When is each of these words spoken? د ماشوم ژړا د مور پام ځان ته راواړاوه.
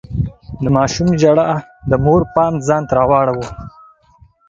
د 0.63 0.65
ماشوم 0.75 1.09
ژړا 1.21 1.49
د 1.89 1.91
مور 2.05 2.21
پام 2.33 2.53
ځان 2.67 2.83
ته 2.89 2.93
راواړاوه. 2.99 3.47